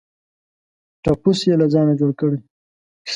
[1.03, 2.39] ټپوس یې له ځانه جوړ کړی.